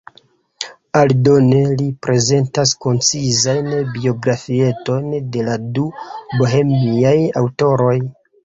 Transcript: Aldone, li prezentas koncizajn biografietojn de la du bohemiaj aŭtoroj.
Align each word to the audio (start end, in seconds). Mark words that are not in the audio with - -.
Aldone, 1.01 1.59
li 1.81 1.89
prezentas 2.07 2.73
koncizajn 2.87 3.69
biografietojn 3.99 5.15
de 5.37 5.47
la 5.51 5.61
du 5.77 5.87
bohemiaj 6.41 7.17
aŭtoroj. 7.45 7.97